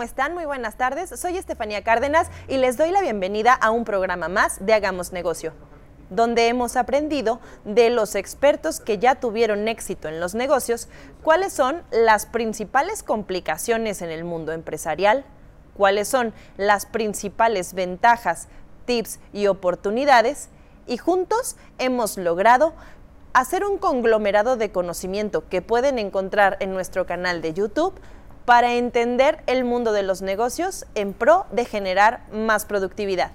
[0.00, 0.32] ¿cómo están?
[0.32, 1.10] Muy buenas tardes.
[1.20, 5.52] Soy Estefanía Cárdenas y les doy la bienvenida a un programa más de Hagamos Negocio,
[6.08, 10.88] donde hemos aprendido de los expertos que ya tuvieron éxito en los negocios
[11.22, 15.26] cuáles son las principales complicaciones en el mundo empresarial,
[15.76, 18.48] cuáles son las principales ventajas,
[18.86, 20.48] tips y oportunidades
[20.86, 22.72] y juntos hemos logrado
[23.34, 28.00] hacer un conglomerado de conocimiento que pueden encontrar en nuestro canal de YouTube
[28.50, 33.30] para entender el mundo de los negocios en pro de generar más productividad.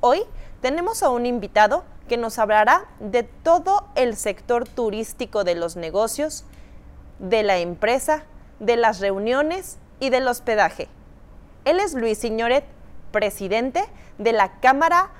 [0.00, 0.22] Hoy
[0.60, 6.44] tenemos a un invitado que nos hablará de todo el sector turístico de los negocios,
[7.20, 8.24] de la empresa,
[8.58, 10.88] de las reuniones y del hospedaje.
[11.64, 12.64] Él es Luis Signoret,
[13.12, 13.84] presidente
[14.18, 15.12] de la Cámara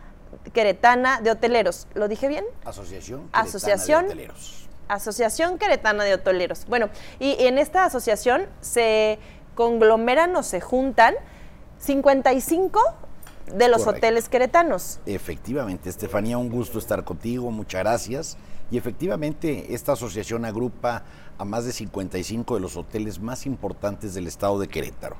[0.52, 1.86] Queretana de Hoteleros.
[1.94, 2.44] ¿Lo dije bien?
[2.64, 3.28] Asociación.
[3.32, 4.06] Asociación.
[4.06, 4.63] De Hoteleros.
[4.88, 6.66] Asociación Queretana de Hoteleros.
[6.66, 9.18] Bueno, y en esta asociación se
[9.54, 11.14] conglomeran o se juntan
[11.78, 12.80] 55
[13.46, 14.06] de los Correcto.
[14.06, 15.00] hoteles queretanos.
[15.06, 18.36] Efectivamente, Estefanía, un gusto estar contigo, muchas gracias.
[18.70, 21.04] Y efectivamente, esta asociación agrupa
[21.36, 25.16] a más de 55 de los hoteles más importantes del estado de Querétaro.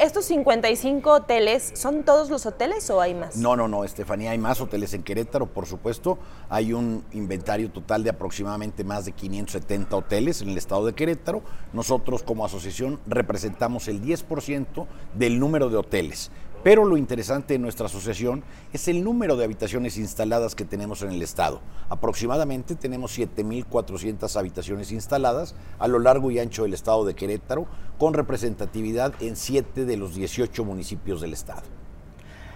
[0.00, 3.36] ¿Estos 55 hoteles son todos los hoteles o hay más?
[3.36, 6.18] No, no, no, Estefanía, hay más hoteles en Querétaro, por supuesto.
[6.48, 11.42] Hay un inventario total de aproximadamente más de 570 hoteles en el estado de Querétaro.
[11.74, 16.30] Nosotros como asociación representamos el 10% del número de hoteles.
[16.62, 18.44] Pero lo interesante de nuestra asociación
[18.74, 21.62] es el número de habitaciones instaladas que tenemos en el estado.
[21.88, 27.66] Aproximadamente tenemos 7.400 habitaciones instaladas a lo largo y ancho del estado de Querétaro,
[27.98, 31.62] con representatividad en 7 de los 18 municipios del estado.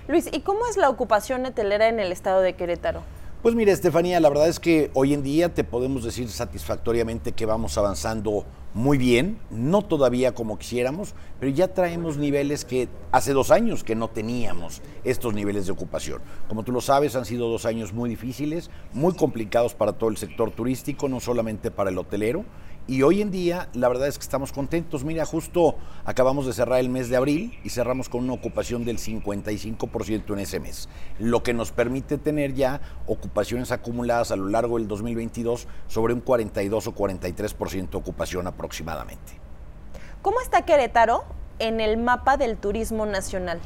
[0.06, 3.02] Luis, ¿y cómo es la ocupación hotelera en el estado de Querétaro?
[3.44, 7.44] Pues mira, Estefanía, la verdad es que hoy en día te podemos decir satisfactoriamente que
[7.44, 13.50] vamos avanzando muy bien, no todavía como quisiéramos, pero ya traemos niveles que hace dos
[13.50, 16.22] años que no teníamos estos niveles de ocupación.
[16.48, 20.16] Como tú lo sabes, han sido dos años muy difíciles, muy complicados para todo el
[20.16, 22.46] sector turístico, no solamente para el hotelero.
[22.86, 25.05] Y hoy en día, la verdad es que estamos contentos.
[25.05, 28.98] Mira, justo acabamos de cerrar el mes de abril y cerramos con una ocupación del
[28.98, 34.77] 55% en ese mes, lo que nos permite tener ya ocupaciones acumuladas a lo largo
[34.77, 39.33] del 2022 sobre un 42 o 43% de ocupación aproximadamente.
[40.20, 41.24] ¿Cómo está Querétaro
[41.61, 43.61] en el mapa del turismo nacional?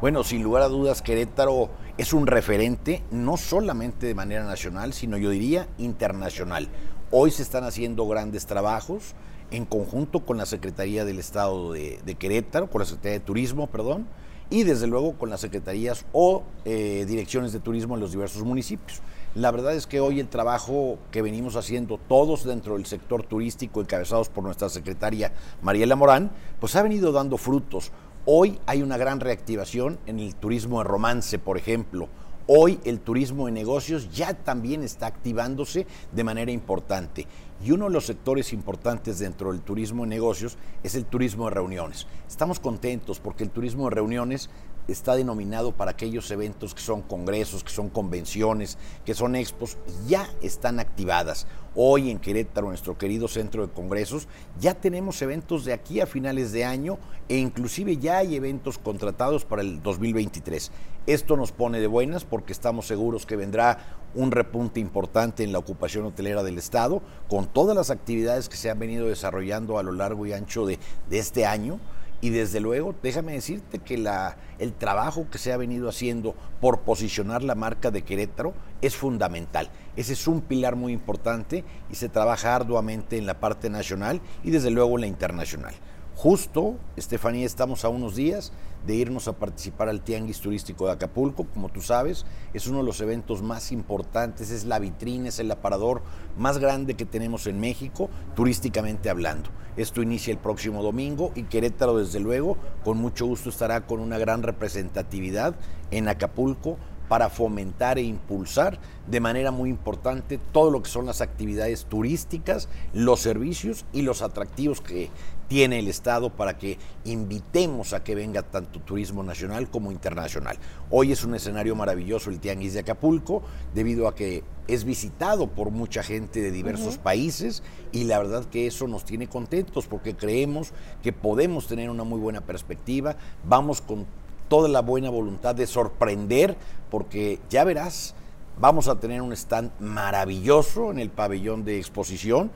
[0.00, 1.68] Bueno, sin lugar a dudas, Querétaro
[1.98, 6.68] es un referente, no solamente de manera nacional, sino yo diría internacional.
[7.14, 9.12] Hoy se están haciendo grandes trabajos
[9.50, 14.06] en conjunto con la Secretaría del Estado de, Querétaro, con la Secretaría de Turismo, perdón,
[14.48, 19.02] y desde luego con las secretarías o eh, direcciones de turismo en los diversos municipios.
[19.34, 23.82] La verdad es que hoy el trabajo que venimos haciendo todos dentro del sector turístico,
[23.82, 26.30] encabezados por nuestra secretaria Mariela Morán,
[26.60, 27.92] pues ha venido dando frutos.
[28.24, 32.08] Hoy hay una gran reactivación en el turismo de romance, por ejemplo.
[32.54, 37.26] Hoy el turismo de negocios ya también está activándose de manera importante.
[37.64, 41.54] Y uno de los sectores importantes dentro del turismo de negocios es el turismo de
[41.54, 42.06] reuniones.
[42.28, 44.50] Estamos contentos porque el turismo de reuniones
[44.86, 48.76] está denominado para aquellos eventos que son congresos, que son convenciones,
[49.06, 51.46] que son expos, ya están activadas.
[51.74, 54.28] Hoy en Querétaro, nuestro querido centro de congresos,
[54.60, 56.98] ya tenemos eventos de aquí a finales de año
[57.30, 60.70] e inclusive ya hay eventos contratados para el 2023.
[61.06, 63.78] Esto nos pone de buenas porque estamos seguros que vendrá
[64.14, 68.68] un repunte importante en la ocupación hotelera del Estado, con todas las actividades que se
[68.68, 70.78] han venido desarrollando a lo largo y ancho de,
[71.08, 71.80] de este año.
[72.22, 76.82] Y desde luego, déjame decirte que la, el trabajo que se ha venido haciendo por
[76.82, 79.70] posicionar la marca de Querétaro es fundamental.
[79.96, 84.52] Ese es un pilar muy importante y se trabaja arduamente en la parte nacional y
[84.52, 85.74] desde luego en la internacional.
[86.14, 88.52] Justo, Estefanía, estamos a unos días
[88.86, 92.84] de irnos a participar al Tianguis Turístico de Acapulco, como tú sabes, es uno de
[92.84, 96.02] los eventos más importantes, es la vitrina, es el aparador
[96.36, 99.50] más grande que tenemos en México, turísticamente hablando.
[99.76, 104.18] Esto inicia el próximo domingo y Querétaro, desde luego, con mucho gusto estará con una
[104.18, 105.54] gran representatividad
[105.90, 106.76] en Acapulco
[107.08, 112.68] para fomentar e impulsar de manera muy importante todo lo que son las actividades turísticas,
[112.92, 115.10] los servicios y los atractivos que
[115.48, 120.56] tiene el Estado para que invitemos a que venga tanto turismo nacional como internacional.
[120.90, 123.42] Hoy es un escenario maravilloso el Tianguis de Acapulco,
[123.74, 127.02] debido a que es visitado por mucha gente de diversos uh -huh.
[127.02, 127.62] países
[127.92, 130.72] y la verdad que eso nos tiene contentos porque creemos
[131.02, 134.06] que podemos tener una muy buena perspectiva, vamos con
[134.52, 136.58] toda la buena voluntad de sorprender,
[136.90, 138.14] porque ya verás,
[138.58, 142.50] vamos a tener un stand maravilloso en el pabellón de exposición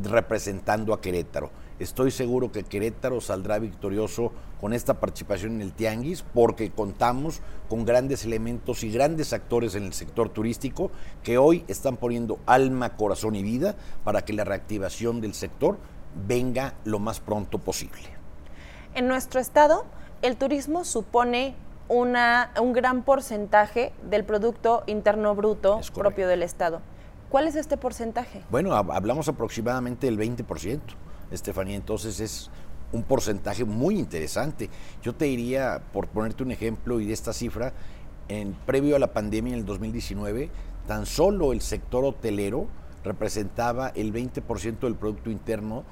[0.00, 1.50] representando a Querétaro.
[1.80, 4.30] Estoy seguro que Querétaro saldrá victorioso
[4.60, 9.82] con esta participación en el Tianguis porque contamos con grandes elementos y grandes actores en
[9.82, 10.92] el sector turístico
[11.24, 13.74] que hoy están poniendo alma, corazón y vida
[14.04, 15.78] para que la reactivación del sector
[16.28, 18.20] venga lo más pronto posible.
[18.94, 19.84] En nuestro estado,
[20.22, 21.54] el turismo supone
[21.88, 26.80] una, un gran porcentaje del Producto Interno Bruto propio del Estado.
[27.28, 28.42] ¿Cuál es este porcentaje?
[28.50, 30.80] Bueno, hablamos aproximadamente del 20%,
[31.30, 32.50] Estefanía, entonces es
[32.92, 34.68] un porcentaje muy interesante.
[35.02, 37.72] Yo te diría, por ponerte un ejemplo y de esta cifra,
[38.28, 40.50] en previo a la pandemia en el 2019,
[40.86, 42.66] tan solo el sector hotelero
[43.04, 45.84] representaba el 20% del Producto Interno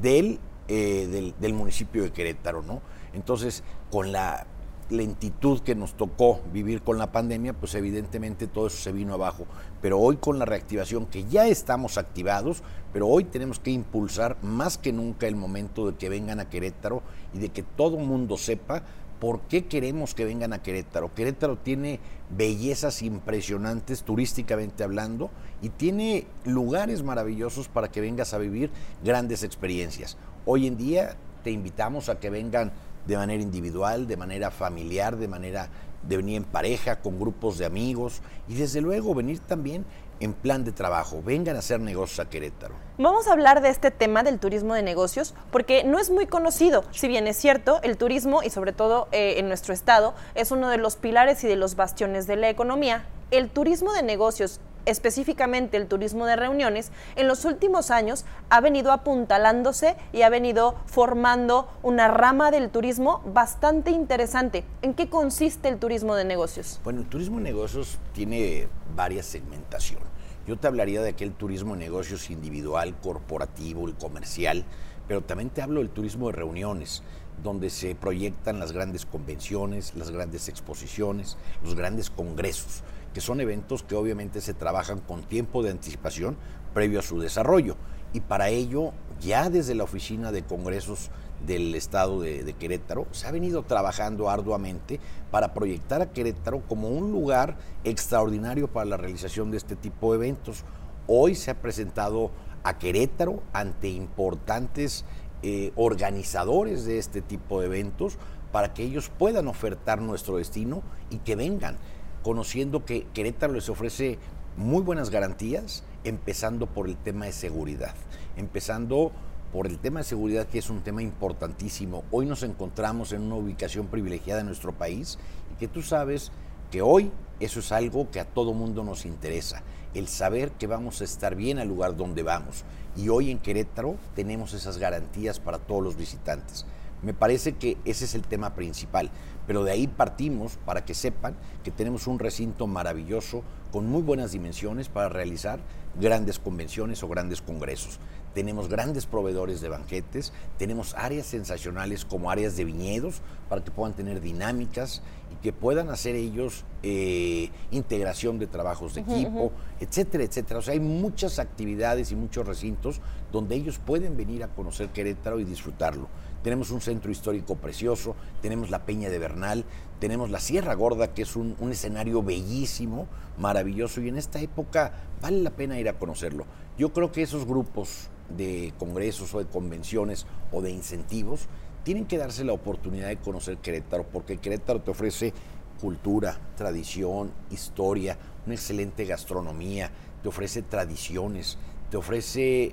[0.00, 0.38] del,
[0.68, 2.80] eh, del, del, municipio de Querétaro, ¿no?
[3.16, 4.46] Entonces, con la
[4.90, 9.46] lentitud que nos tocó vivir con la pandemia, pues evidentemente todo eso se vino abajo.
[9.80, 14.78] Pero hoy con la reactivación, que ya estamos activados, pero hoy tenemos que impulsar más
[14.78, 17.02] que nunca el momento de que vengan a Querétaro
[17.34, 18.82] y de que todo mundo sepa
[19.18, 21.14] por qué queremos que vengan a Querétaro.
[21.14, 22.00] Querétaro tiene
[22.36, 25.30] bellezas impresionantes turísticamente hablando
[25.62, 28.70] y tiene lugares maravillosos para que vengas a vivir
[29.02, 30.18] grandes experiencias.
[30.44, 31.16] Hoy en día
[31.46, 32.72] te invitamos a que vengan
[33.06, 35.68] de manera individual, de manera familiar, de manera
[36.02, 39.84] de venir en pareja, con grupos de amigos y desde luego venir también
[40.20, 41.22] en plan de trabajo.
[41.22, 42.74] Vengan a hacer negocios a Querétaro.
[42.98, 46.84] Vamos a hablar de este tema del turismo de negocios porque no es muy conocido.
[46.90, 50.70] Si bien es cierto, el turismo y sobre todo eh, en nuestro estado es uno
[50.70, 53.06] de los pilares y de los bastiones de la economía.
[53.30, 58.92] El turismo de negocios específicamente el turismo de reuniones, en los últimos años ha venido
[58.92, 64.64] apuntalándose y ha venido formando una rama del turismo bastante interesante.
[64.82, 66.80] ¿En qué consiste el turismo de negocios?
[66.84, 70.06] Bueno, el turismo de negocios tiene varias segmentaciones.
[70.46, 74.64] Yo te hablaría de aquel turismo de negocios individual, corporativo, el comercial,
[75.08, 77.02] pero también te hablo del turismo de reuniones,
[77.42, 82.84] donde se proyectan las grandes convenciones, las grandes exposiciones, los grandes congresos
[83.16, 86.36] que son eventos que obviamente se trabajan con tiempo de anticipación
[86.74, 87.78] previo a su desarrollo.
[88.12, 88.92] Y para ello,
[89.22, 91.10] ya desde la oficina de congresos
[91.46, 97.10] del estado de, Querétaro, se ha venido trabajando arduamente para proyectar a Querétaro como un
[97.10, 100.64] lugar extraordinario para la realización de este tipo de eventos.
[101.06, 102.32] Hoy se ha presentado
[102.64, 105.06] a Querétaro ante importantes
[105.42, 108.18] eh, organizadores de este tipo de eventos
[108.52, 111.78] para que ellos puedan ofertar nuestro destino y que vengan
[112.26, 114.18] conociendo que Querétaro les ofrece
[114.56, 117.94] muy buenas garantías, empezando por el tema de seguridad,
[118.36, 119.12] empezando
[119.52, 122.02] por el tema de seguridad que es un tema importantísimo.
[122.10, 125.20] Hoy nos encontramos en una ubicación privilegiada en nuestro país
[125.52, 126.32] y que tú sabes
[126.72, 129.62] que hoy eso es algo que a todo mundo nos interesa,
[129.94, 132.64] el saber que vamos a estar bien al lugar donde vamos.
[132.96, 136.66] Y hoy en Querétaro tenemos esas garantías para todos los visitantes.
[137.02, 139.12] Me parece que ese es el tema principal,
[139.46, 144.32] pero de ahí partimos para que sepan que tenemos un recinto maravilloso con muy buenas
[144.32, 145.60] dimensiones para realizar
[146.00, 147.98] grandes convenciones o grandes congresos.
[148.34, 153.94] Tenemos grandes proveedores de banquetes, tenemos áreas sensacionales como áreas de viñedos para que puedan
[153.94, 155.00] tener dinámicas
[155.32, 160.58] y que puedan hacer ellos eh, integración de trabajos de equipo, etcétera, etcétera.
[160.58, 163.00] O sea, hay muchas actividades y muchos recintos
[163.32, 166.08] donde ellos pueden venir a conocer Querétaro y disfrutarlo.
[166.42, 169.64] Tenemos un centro histórico precioso, tenemos la Peña de Bernal,
[169.98, 173.06] tenemos la Sierra Gorda, que es un, escenario bellísimo,
[173.38, 176.46] maravilloso, y en esta época vale la pena ir a conocerlo.
[176.78, 181.48] Yo creo que esos grupos de congresos o de convenciones o de incentivos
[181.84, 185.32] tienen que darse la oportunidad de conocer Querétaro, porque Querétaro te ofrece
[185.80, 189.90] cultura, tradición, historia, una excelente gastronomía,
[190.22, 191.58] te ofrece tradiciones,
[191.90, 192.72] te ofrece,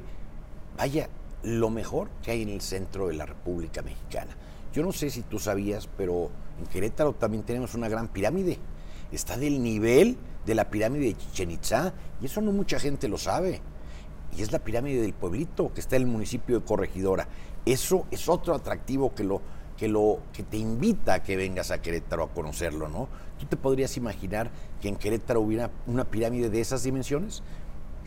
[0.78, 1.10] vaya,
[1.44, 4.36] lo mejor que hay en el centro de la República Mexicana.
[4.74, 8.58] Yo no sé si tú sabías, pero en Querétaro también tenemos una gran pirámide.
[9.12, 13.18] Está del nivel de la pirámide de Chichen Itza y eso no mucha gente lo
[13.18, 13.62] sabe.
[14.36, 17.28] Y es la pirámide del pueblito que está en el municipio de Corregidora.
[17.66, 19.42] Eso es otro atractivo que lo
[19.78, 23.08] que lo que te invita a que vengas a Querétaro a conocerlo, ¿no?
[23.40, 27.42] ¿Tú te podrías imaginar que en Querétaro hubiera una pirámide de esas dimensiones?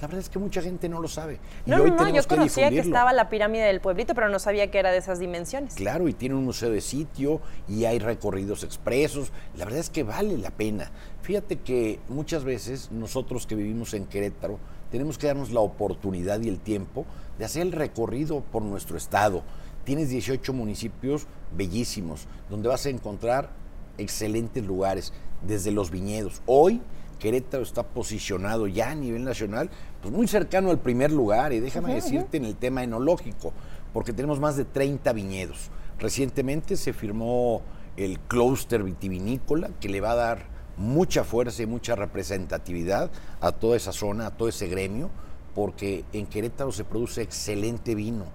[0.01, 1.39] La verdad es que mucha gente no lo sabe.
[1.65, 4.91] no, no, yo conocía que estaba la pirámide del pueblito, pero no sabía que era
[4.91, 5.75] de esas dimensiones.
[5.75, 9.33] Claro, y tiene un museo de sitio y hay recorridos expresos.
[9.57, 10.91] La verdad es que vale la pena.
[11.23, 14.59] Fíjate que muchas veces nosotros que vivimos en Querétaro
[14.91, 17.07] tenemos que darnos la oportunidad y el tiempo
[17.39, 19.43] de hacer el recorrido por nuestro estado.
[19.85, 21.27] Tienes 18 municipios
[21.57, 23.51] bellísimos, donde vas a encontrar
[23.99, 25.13] excelentes lugares,
[25.47, 26.43] desde los viñedos.
[26.47, 26.81] Hoy
[27.19, 29.71] Querétaro está posicionado ya a nivel nacional,
[30.03, 33.53] pues muy cercano al primer lugar, y déjame decirte en el tema enológico,
[33.93, 35.71] porque tenemos más de 30 viñedos.
[35.99, 37.63] Recientemente se firmó
[37.97, 43.77] el clúster vitivinícola que le va a dar mucha fuerza y mucha representatividad a toda
[43.77, 45.11] esa zona, a todo ese gremio,
[45.55, 48.27] porque en Querétaro se produce excelente vino.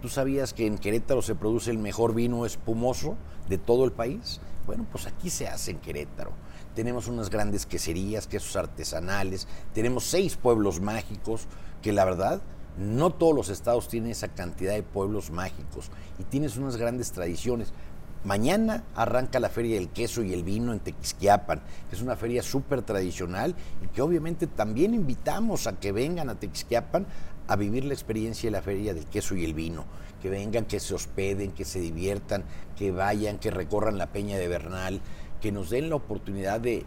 [0.00, 3.16] ¿Tú sabías que en Querétaro se produce el mejor vino espumoso
[3.48, 4.40] de todo el país?
[4.66, 6.32] Bueno, pues aquí se hace en Querétaro.
[6.74, 11.46] Tenemos unas grandes queserías, quesos artesanales, tenemos seis pueblos mágicos,
[11.82, 12.40] que la verdad
[12.78, 17.72] no todos los estados tienen esa cantidad de pueblos mágicos y tienes unas grandes tradiciones.
[18.24, 21.60] Mañana arranca la Feria del Queso y el Vino en Tequisquiapan,
[21.90, 26.36] que es una feria súper tradicional y que obviamente también invitamos a que vengan a
[26.36, 27.06] Tequisquiapan
[27.48, 29.84] a vivir la experiencia de la Feria del Queso y el Vino.
[30.22, 32.44] Que vengan, que se hospeden, que se diviertan,
[32.76, 35.00] que vayan, que recorran la Peña de Bernal,
[35.42, 36.86] que nos den la oportunidad de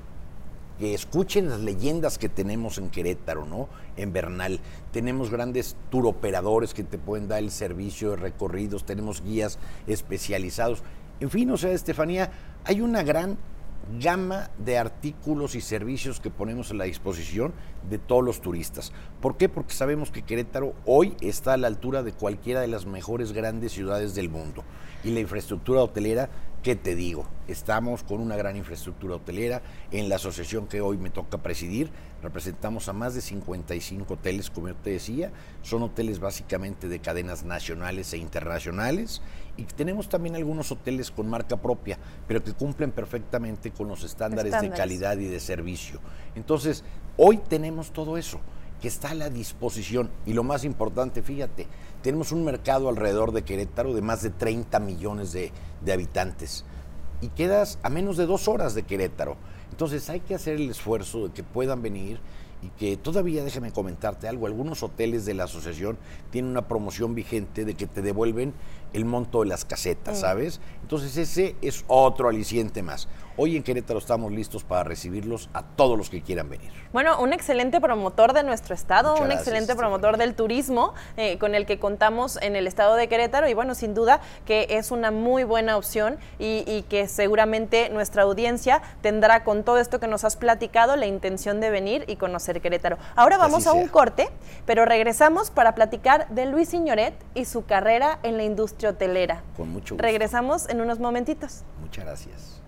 [0.80, 3.70] que escuchen las leyendas que tenemos en Querétaro, ¿no?
[3.96, 4.60] En Bernal.
[4.92, 10.84] Tenemos grandes turoperadores que te pueden dar el servicio de recorridos, tenemos guías especializados.
[11.20, 12.32] En fin, o sea, Estefanía,
[12.66, 13.38] hay una gran
[14.02, 17.54] gama de artículos y servicios que ponemos a la disposición
[17.90, 18.92] de todos los turistas.
[19.22, 19.48] ¿Por qué?
[19.48, 23.74] Porque sabemos que Querétaro hoy está a la altura de cualquiera de las mejores grandes
[23.74, 24.64] ciudades del mundo.
[25.04, 26.30] Y la infraestructura hotelera
[26.66, 27.28] ¿Qué te digo?
[27.48, 29.62] Estamos con una gran infraestructura hotelera.
[29.92, 31.92] En la asociación que hoy me toca presidir,
[32.24, 35.32] representamos a más de 55 hoteles, como yo te decía.
[35.62, 39.22] Son hoteles básicamente de cadenas nacionales e internacionales.
[39.58, 44.60] Y tenemos también algunos hoteles con marca propia, pero que cumplen perfectamente con los estándares,
[44.60, 46.00] de calidad y de servicio.
[46.34, 46.84] Entonces,
[47.16, 48.40] hoy tenemos todo eso
[48.82, 50.10] que está a la disposición.
[50.26, 51.68] Y lo más importante, fíjate,
[52.02, 55.52] tenemos un mercado alrededor de Querétaro de más de 30 millones de,
[55.92, 56.66] habitantes
[57.22, 59.38] y quedas a menos de dos horas de Querétaro.
[59.72, 62.20] Entonces hay que hacer el esfuerzo de que puedan venir
[62.62, 65.98] y que todavía, déjame comentarte algo, algunos hoteles de la asociación
[66.32, 68.54] tienen una promoción vigente de que te devuelven
[68.94, 70.22] el monto de las casetas, mm.
[70.22, 70.62] ¿sabes?
[70.82, 73.08] Entonces ese es otro aliciente más.
[73.38, 76.72] Hoy en Querétaro estamos listos para recibirlos a todos los que quieran venir.
[76.94, 81.66] Bueno, un excelente promotor de nuestro estado, un excelente promotor del turismo eh, con el
[81.66, 85.44] que contamos en el estado de Querétaro y bueno, sin duda que es una muy
[85.44, 90.96] buena opción y, que seguramente nuestra audiencia tendrá con todo esto que nos has platicado
[90.96, 92.98] la intención de venir y conocer Querétaro.
[93.18, 94.30] Ahora vamos a un corte,
[94.66, 99.44] pero regresamos para platicar de Luis Signoret y su carrera en la industria hotelera.
[99.58, 100.04] Con mucho gusto.
[100.04, 101.64] Regresamos en unos momentitos.
[101.82, 102.65] Muchas gracias.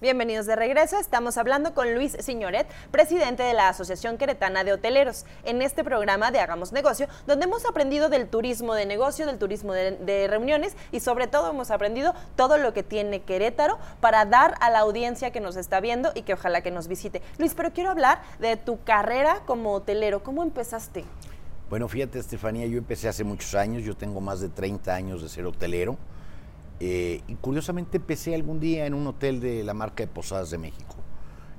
[0.00, 0.96] Bienvenidos de regreso.
[1.00, 6.30] Estamos hablando con Luis Signoret, presidente de la Asociación Queretana de Hoteleros, en este programa
[6.30, 11.00] de Hagamos Negocio, donde hemos aprendido del turismo de negocio, del turismo de, reuniones y
[11.00, 15.40] sobre todo hemos aprendido todo lo que tiene Querétaro para dar a la audiencia que
[15.40, 17.20] nos está viendo y que ojalá que nos visite.
[17.36, 20.22] Luis, pero quiero hablar de tu carrera como hotelero.
[20.22, 21.04] ¿Cómo empezaste?
[21.68, 25.28] Bueno, fíjate, Estefanía, yo empecé hace muchos años, yo tengo más de 30 años de
[25.28, 25.98] ser hotelero.
[26.80, 30.58] Eh, y curiosamente empecé algún día en un hotel de la marca de Posadas de
[30.58, 30.96] México.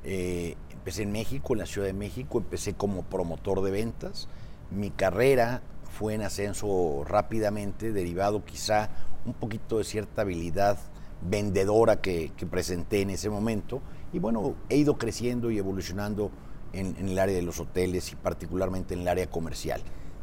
[0.04, 4.30] Eh, empecé en México, en la Ciudad de México, empecé como promotor de ventas.
[4.72, 5.62] Mi carrera
[5.92, 8.90] fue en ascenso rápidamente, derivado quizá
[9.26, 10.78] un poquito de cierta habilidad
[11.22, 13.82] vendedora que, presenté en ese momento.
[14.14, 16.32] Y bueno, he ido creciendo y evolucionando
[16.72, 19.82] en, en, el área de los hoteles y particularmente en el área comercial.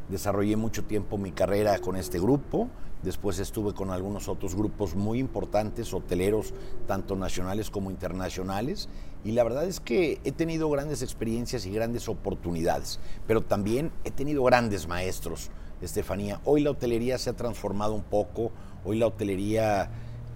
[0.09, 2.69] Desarrollé mucho tiempo mi carrera con este grupo
[3.07, 6.53] Después estuve con algunos otros grupos muy importantes, hoteleros,
[6.87, 8.89] tanto nacionales como internacionales.
[9.23, 14.11] Y la verdad es que he tenido grandes experiencias y grandes oportunidades, pero también he
[14.11, 16.41] tenido grandes maestros, Estefanía.
[16.43, 18.51] Hoy la hotelería se ha transformado un poco,
[18.83, 19.89] hoy la hotelería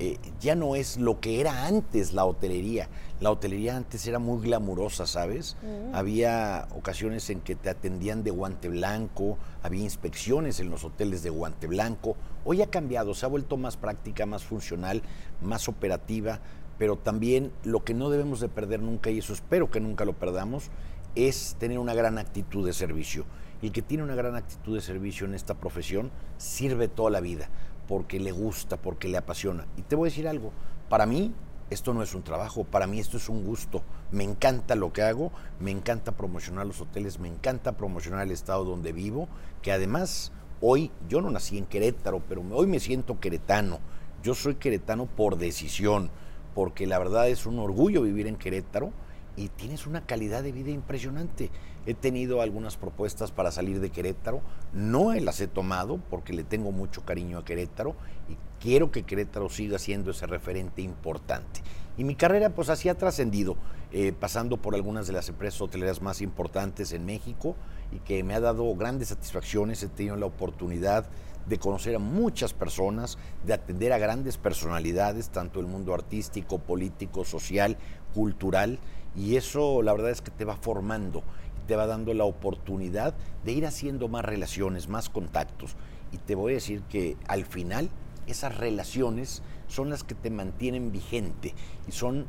[0.04, 2.90] eh, ya no es lo que era antes la hotelería.
[3.20, 5.58] La hotelería antes era muy glamurosa, ¿sabes?
[5.62, 5.94] Mm.
[5.94, 11.30] Había ocasiones en que te atendían de guante blanco, había inspecciones en los hoteles de
[11.30, 12.16] guante blanco.
[12.46, 15.04] Hoy ha cambiado, se ha vuelto más práctica, más funcional,
[15.40, 16.40] más operativa,
[16.80, 20.14] pero también lo que no debemos de perder nunca, y eso espero que nunca lo
[20.14, 20.72] perdamos,
[21.14, 23.26] es tener una gran actitud de servicio.
[23.62, 27.20] Y el que tiene una gran actitud de servicio en esta profesión sirve toda la
[27.20, 27.52] vida
[27.92, 29.68] porque le gusta, porque le apasiona.
[29.76, 30.54] Y te voy a decir algo,
[30.88, 31.34] para mí
[31.70, 33.84] esto no es un trabajo, para mí esto es un gusto.
[34.12, 38.64] Me encanta lo que hago, me encanta promocionar los hoteles, me encanta promocionar el estado
[38.64, 39.28] donde vivo,
[39.62, 40.32] que además
[40.62, 43.80] hoy yo no nací en Querétaro, pero hoy me siento queretano.
[44.24, 46.12] Yo soy queretano por decisión,
[46.56, 48.94] porque la verdad es un orgullo vivir en Querétaro
[49.36, 51.52] y tienes una calidad de vida impresionante.
[51.86, 54.42] He tenido algunas propuestas para salir de Querétaro,
[54.74, 57.96] no las he tomado porque le tengo mucho cariño a Querétaro
[58.30, 61.62] y quiero que Querétaro siga siendo ese referente importante.
[61.98, 63.58] Y mi carrera pues así ha trascendido,
[63.92, 67.56] eh, pasando por algunas de las empresas hoteleras más importantes en México
[67.92, 69.84] y que me ha dado grandes satisfacciones.
[69.84, 71.10] He tenido la oportunidad
[71.48, 77.26] de conocer a muchas personas, de atender a grandes personalidades, tanto el mundo artístico, político,
[77.26, 77.78] social,
[78.14, 78.80] cultural,
[79.16, 81.24] y eso la verdad es que te va formando,
[81.72, 83.14] te va dando la oportunidad
[83.46, 85.78] de ir haciendo más relaciones, más contactos.
[86.12, 87.90] Y te voy a decir que al final
[88.28, 91.54] esas relaciones son las que te mantienen vigente
[91.88, 92.26] y son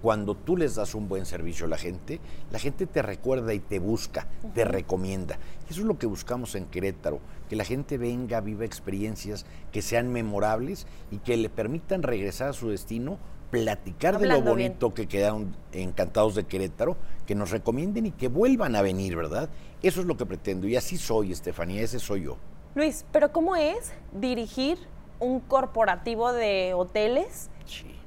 [0.00, 2.20] cuando tú les das un buen servicio a la gente,
[2.52, 5.40] la gente te recuerda y te busca, te recomienda.
[5.68, 10.12] Eso es lo que buscamos en Querétaro, que la gente venga, viva experiencias que sean
[10.12, 13.18] memorables y que le permitan regresar a su destino,
[13.52, 18.74] platicar de lo bonito que quedaron encantados de Querétaro, que nos recomienden y que vuelvan
[18.76, 19.50] a venir, ¿verdad?
[19.82, 22.38] Eso es lo que pretendo y así soy, Estefanía, ese soy yo.
[22.74, 24.78] Luis, pero ¿cómo es dirigir
[25.20, 27.50] un corporativo de hoteles?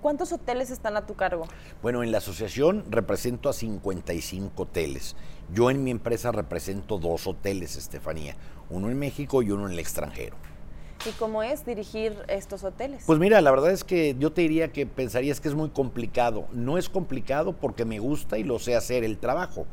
[0.02, 1.46] ¿Cuántos hoteles están a tu cargo?
[1.84, 5.16] Bueno, en la asociación represento a 55 hoteles.
[5.54, 8.36] Yo en mi empresa represento dos hoteles, Estefanía,
[8.72, 10.38] uno en México y uno en el extranjero.
[11.08, 13.04] ¿Y cómo es dirigir estos hoteles?
[13.06, 16.48] Pues mira, la verdad es que yo te diría que pensarías que es muy complicado.
[16.52, 19.66] No es complicado porque me gusta y lo sé hacer el trabajo.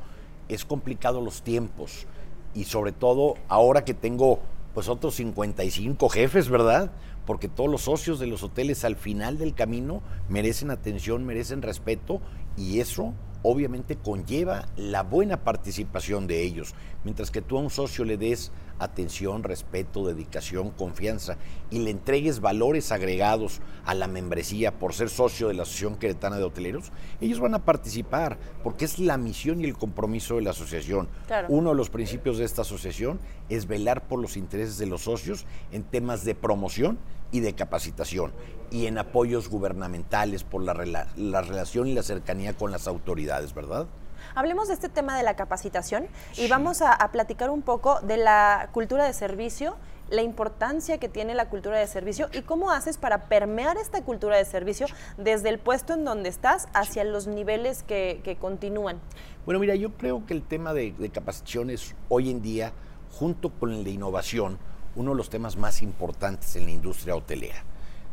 [0.48, 2.06] Es complicado los tiempos.
[2.54, 4.40] Y sobre todo ahora que tengo
[4.74, 6.90] pues otros 55 jefes, ¿verdad?
[7.26, 12.20] porque todos los socios de los hoteles al final del camino merecen atención, merecen respeto
[12.56, 16.74] y eso obviamente conlleva la buena participación de ellos.
[17.04, 21.36] Mientras que tú a un socio le des atención, respeto, dedicación, confianza
[21.70, 26.36] y le entregues valores agregados a la membresía por ser socio de la Asociación Queretana
[26.36, 30.50] de Hoteleros, ellos van a participar porque es la misión y el compromiso de la
[30.50, 31.08] asociación.
[31.48, 35.46] Uno de los principios de esta asociación es velar por los intereses de los socios
[35.70, 36.98] en temas de promoción
[37.30, 38.32] y de capacitación
[38.72, 43.86] y en apoyos gubernamentales por la, la relación y la cercanía con las autoridades, ¿verdad?
[44.34, 46.06] Hablemos de este tema de la capacitación
[46.38, 49.76] y vamos a, platicar un poco de la cultura de servicio
[50.08, 54.36] la importancia que tiene la cultura de servicio y cómo haces para permear esta cultura
[54.36, 59.00] de servicio desde el puesto en donde estás hacia los niveles que, continúan.
[59.46, 62.72] Bueno, mira, yo creo que el tema de, de, capacitación es hoy en día,
[63.10, 64.58] junto con el de innovación,
[64.96, 67.64] uno de los temas más importantes en la industria hotelera.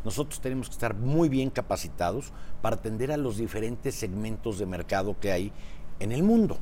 [0.03, 2.31] Nosotros tenemos que estar muy bien capacitados
[2.61, 5.51] para atender a los diferentes segmentos de mercado que hay
[5.99, 6.57] en el mundo.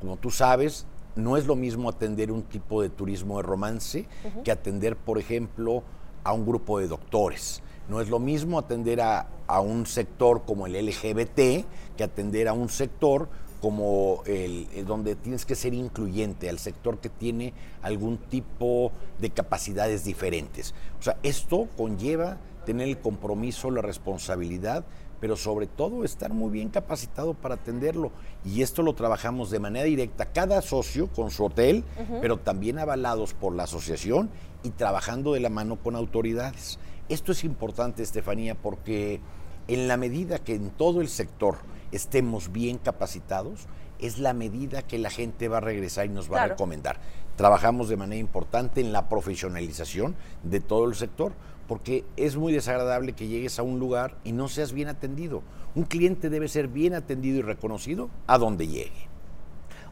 [0.00, 4.06] Como tú sabes, no es lo mismo atender un tipo de turismo de romance
[4.44, 5.82] que atender, por ejemplo,
[6.24, 7.62] a un grupo de doctores.
[7.88, 9.26] No es lo mismo atender a,
[9.60, 13.28] un sector como el LGBT que atender a un sector
[13.60, 17.52] como el, donde tienes que ser incluyente, al sector que tiene
[17.82, 20.72] algún tipo de capacidades diferentes.
[20.98, 24.84] O sea, esto conlleva tener el compromiso, la responsabilidad
[25.20, 28.10] pero sobre todo estar muy bien capacitado para atenderlo.
[28.44, 31.84] Y esto lo trabajamos de manera directa, cada socio con su hotel,
[32.20, 34.30] pero también avalados por la asociación
[34.62, 36.78] y trabajando de la mano con autoridades.
[37.08, 39.20] Esto es importante, Estefanía, porque
[39.68, 41.58] en la medida que en todo el sector
[41.92, 43.66] estemos bien capacitados,
[43.98, 46.98] es la medida que la gente va a regresar y nos va a recomendar.
[47.36, 51.32] Trabajamos de manera importante en la profesionalización de todo el sector
[51.70, 55.44] porque es muy desagradable que llegues a un lugar y no seas bien atendido.
[55.76, 59.08] Un cliente debe ser bien atendido y reconocido a donde llegue.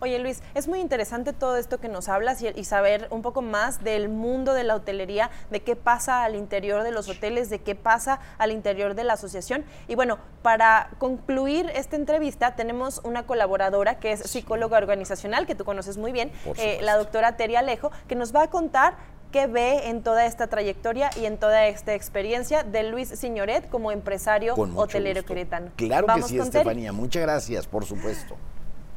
[0.00, 3.84] Oye Luis, es muy interesante todo esto que nos hablas y, saber un poco más
[3.84, 7.76] del mundo de la hotelería, de qué pasa al interior de los hoteles, de qué
[7.76, 9.64] pasa al interior de la asociación.
[9.86, 15.64] Y bueno, para concluir esta entrevista tenemos una colaboradora que es psicóloga organizacional, que tú
[15.64, 18.96] conoces muy bien, eh, la doctora Teri Alejo, que nos va a contar
[19.32, 23.92] qué ve en toda esta trayectoria y en toda esta experiencia de Luis Signoret como
[23.92, 25.70] empresario hotelero queretano.
[25.76, 26.92] Claro que sí, Estefanía.
[26.92, 28.36] Muchas gracias, por supuesto.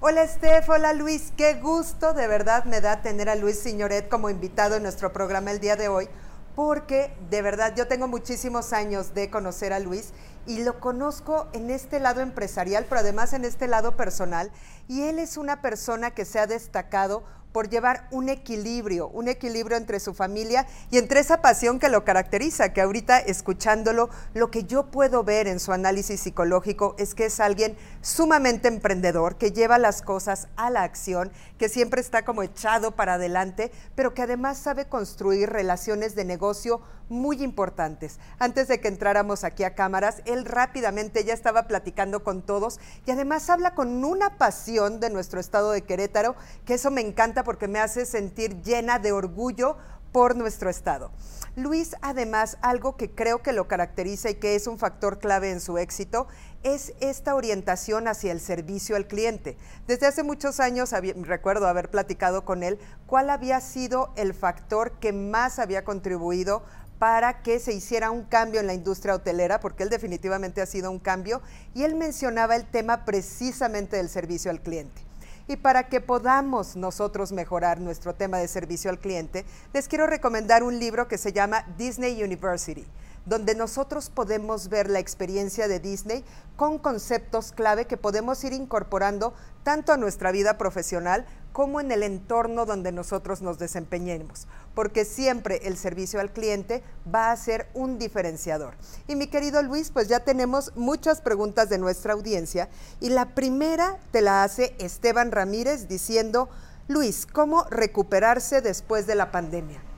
[0.04, 4.32] Hola Estef, hola Luis, qué gusto de verdad me da tener a Luis Signoret como
[4.32, 6.10] invitado en nuestro programa el día de hoy,
[6.56, 10.12] porque de verdad yo tengo muchísimos años de conocer a Luis
[10.48, 14.50] y lo conozco en este lado empresarial, pero además en este lado personal,
[14.88, 19.78] y él es una persona que se ha destacado por llevar un equilibrio, un equilibrio
[19.78, 24.64] entre su familia y entre esa pasión que lo caracteriza, que ahorita escuchándolo, lo que
[24.64, 29.78] yo puedo ver en su análisis psicológico es que es alguien sumamente emprendedor, que lleva
[29.78, 34.58] las cosas a la acción, que siempre está como echado para adelante, pero que además
[34.58, 38.20] sabe construir relaciones de negocio muy importantes.
[38.40, 43.12] Antes de que entráramos aquí a cámaras, él rápidamente ya estaba platicando con todos y
[43.12, 47.68] además habla con una pasión de nuestro estado de Querétaro, que eso me encanta porque
[47.68, 49.78] me hace sentir llena de orgullo
[50.12, 51.12] por nuestro estado.
[51.56, 55.60] Luis, además, algo que creo que lo caracteriza y que es un factor clave en
[55.60, 56.28] su éxito
[56.64, 59.58] es esta orientación hacia el servicio al cliente.
[59.86, 65.12] Desde hace muchos años recuerdo haber platicado con él cuál había sido el factor que
[65.12, 66.64] más había contribuido
[67.02, 70.92] para que se hiciera un cambio en la industria hotelera, porque él definitivamente ha sido
[70.92, 71.42] un cambio,
[71.74, 75.02] y él mencionaba el tema precisamente del servicio al cliente.
[75.48, 80.62] Y para que podamos nosotros mejorar nuestro tema de servicio al cliente, les quiero recomendar
[80.62, 82.86] un libro que se llama Disney University
[83.26, 86.24] donde nosotros podemos ver la experiencia de Disney
[86.56, 92.04] con conceptos clave que podemos ir incorporando tanto a nuestra vida profesional como en el
[92.04, 96.82] entorno donde nosotros nos desempeñemos, porque siempre el servicio al cliente
[97.14, 98.74] va a ser un diferenciador.
[99.08, 104.00] Y mi querido Luis, pues ya tenemos muchas preguntas de nuestra audiencia y la primera
[104.12, 106.50] te la hace Esteban Ramírez diciendo,
[106.88, 109.91] Luis, ¿cómo recuperarse después de la pandemia?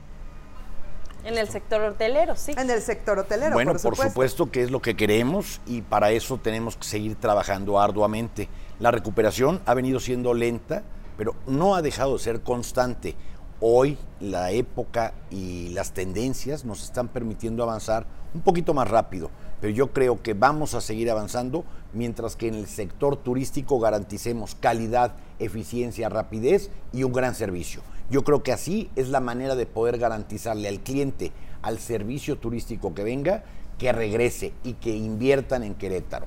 [1.24, 2.52] En el sector hotelero, sí.
[2.56, 3.54] En el sector hotelero.
[3.54, 4.02] Bueno, por supuesto.
[4.02, 8.48] por supuesto que es lo que queremos y para eso tenemos que seguir trabajando arduamente.
[8.78, 10.82] La recuperación ha venido siendo lenta,
[11.16, 13.14] pero no ha dejado de ser constante.
[13.60, 19.72] Hoy la época y las tendencias nos están permitiendo avanzar un poquito más rápido, pero
[19.72, 25.14] yo creo que vamos a seguir avanzando mientras que en el sector turístico garanticemos calidad,
[25.38, 27.80] eficiencia, rapidez y un gran servicio.
[28.10, 32.94] Yo creo que así es la manera de poder garantizarle al cliente, al servicio turístico
[32.94, 33.44] que venga,
[33.78, 36.26] que regrese y que inviertan en Querétaro.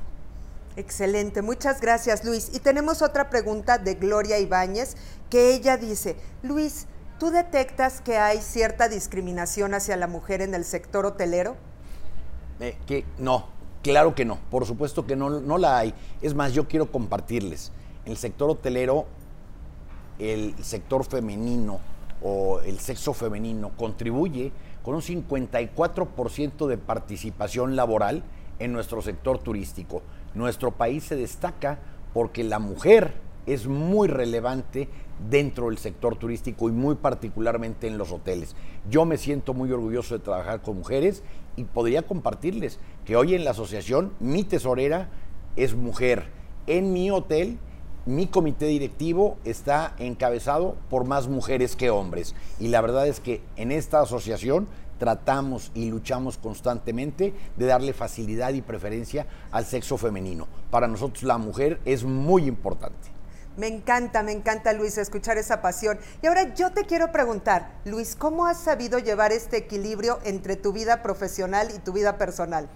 [0.75, 2.51] Excelente, muchas gracias Luis.
[2.53, 4.95] Y tenemos otra pregunta de Gloria Ibáñez,
[5.29, 6.87] que ella dice, Luis,
[7.19, 11.55] ¿tú detectas que hay cierta discriminación hacia la mujer en el sector hotelero?
[12.59, 13.47] Eh, que no,
[13.81, 15.93] claro que no, por supuesto que no, no la hay.
[16.21, 17.71] Es más, yo quiero compartirles,
[18.05, 19.07] el sector hotelero
[20.19, 21.79] el sector femenino
[22.21, 24.51] o el sexo femenino contribuye
[24.83, 28.23] con un 54% de participación laboral
[28.59, 30.01] en nuestro sector turístico.
[30.33, 31.79] Nuestro país se destaca
[32.13, 33.13] porque la mujer
[33.45, 34.89] es muy relevante
[35.29, 38.55] dentro del sector turístico y muy particularmente en los hoteles.
[38.89, 41.23] Yo me siento muy orgulloso de trabajar con mujeres
[41.55, 45.09] y podría compartirles que hoy en la asociación mi tesorera
[45.55, 46.29] es mujer.
[46.67, 47.57] En mi hotel
[48.07, 52.35] mi comité directivo está encabezado por más mujeres que hombres.
[52.57, 58.53] Y la verdad es que en esta asociación tratamos y luchamos constantemente de darle facilidad
[58.53, 60.47] y preferencia al sexo femenino.
[60.71, 63.09] Para nosotros la mujer es muy importante.
[63.57, 65.99] Me encanta, me encanta Luis escuchar esa pasión.
[66.21, 70.71] Y ahora yo te quiero preguntar, Luis, ¿cómo has sabido llevar este equilibrio entre tu
[70.71, 72.69] vida profesional y tu vida personal?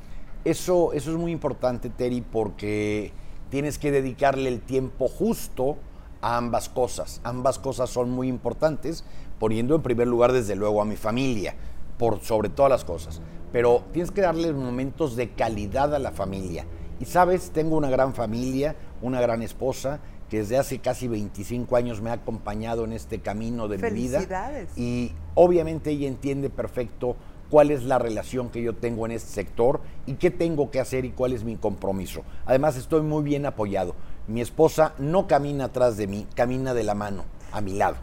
[0.43, 3.13] Eso, eso es muy importante, Terry, porque
[3.51, 5.77] tienes que dedicarle el tiempo justo
[6.21, 7.21] a ambas cosas.
[7.23, 9.03] Ambas cosas son muy importantes,
[9.37, 11.53] poniendo en primer lugar desde luego a mi familia,
[11.99, 13.21] por sobre todas las cosas.
[13.51, 16.65] Pero tienes que darle momentos de calidad a la familia.
[16.99, 22.01] Y sabes, tengo una gran familia, una gran esposa que desde hace casi 25 años
[22.01, 24.65] me ha acompañado en este camino de mi vida.
[24.77, 27.17] Y obviamente ella entiende perfecto
[27.51, 31.03] cuál es la relación que yo tengo en este sector y qué tengo que hacer
[31.03, 32.23] y cuál es mi compromiso.
[32.45, 33.93] Además estoy muy bien apoyado.
[34.27, 37.97] Mi esposa no camina atrás de mí, camina de la mano, a mi lado.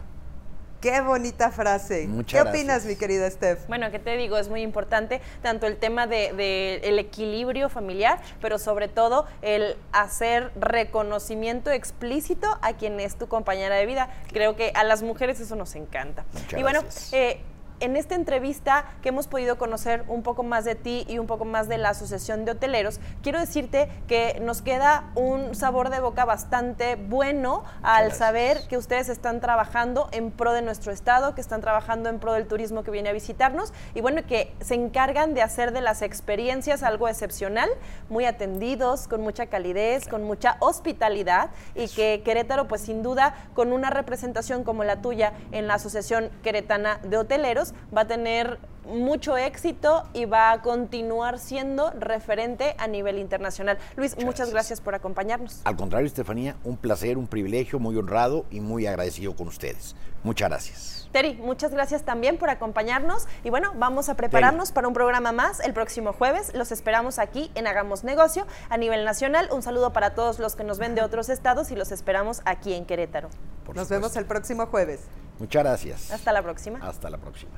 [0.81, 2.07] Qué bonita frase.
[2.07, 3.67] Muchas ¿Qué opinas, mi querida Steph?
[3.67, 4.37] Bueno, ¿qué te digo?
[4.37, 9.75] Es muy importante tanto el tema del de, el equilibrio familiar, pero sobre todo el
[9.91, 14.09] hacer reconocimiento explícito a quien es tu compañera de vida.
[14.31, 16.23] Creo que a las mujeres eso nos encanta.
[16.33, 16.81] Muchas y bueno,
[17.11, 17.41] eh,
[17.79, 21.45] en esta entrevista que hemos podido conocer un poco más de ti y un poco
[21.45, 26.25] más de la Asociación de Hoteleros, quiero decirte que nos queda un sabor de boca
[26.25, 31.61] bastante bueno al saber que ustedes están trabajando en pro de nuestro estado, que están
[31.61, 35.41] trabajando en pro del turismo que viene a visitarnos y bueno, que se encargan de
[35.41, 37.69] hacer de las experiencias algo excepcional,
[38.09, 43.73] muy atendidos, con mucha calidez, con mucha hospitalidad y que Querétaro pues sin duda con
[43.73, 49.37] una representación como la tuya en la Asociación Queretana de Hoteleros, va a tener mucho
[49.37, 53.77] éxito y va a continuar siendo referente a nivel internacional.
[53.95, 54.81] Luis, muchas, gracias.
[54.81, 55.61] por acompañarnos.
[55.63, 59.95] Al contrario, Estefanía, un placer, un privilegio, muy honrado y muy agradecido con ustedes.
[60.23, 61.09] Muchas gracias.
[61.11, 65.59] Terry, muchas gracias también por acompañarnos y bueno, vamos a prepararnos para un programa más
[65.59, 66.53] el próximo jueves.
[66.53, 69.49] Los esperamos aquí en Hagamos Negocio a nivel nacional.
[69.51, 72.73] Un saludo para todos los que nos ven de otros estados y los esperamos aquí
[72.73, 73.29] en Querétaro.
[73.73, 75.01] nos vemos el próximo jueves.
[75.39, 76.11] Muchas gracias.
[76.11, 76.79] Hasta la próxima.
[76.81, 77.51] Hasta la próxima.